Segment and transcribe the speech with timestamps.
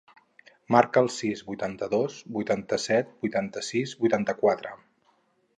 [0.75, 4.77] Marca el sis, vuitanta-dos, vuitanta-set, vuitanta-sis, vuitanta-quatre.